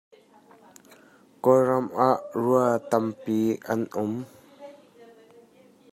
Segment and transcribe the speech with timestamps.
[1.43, 3.37] Kawlram ah rua tampi
[3.71, 4.13] an um.